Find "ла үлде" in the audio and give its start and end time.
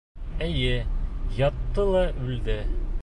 1.91-2.57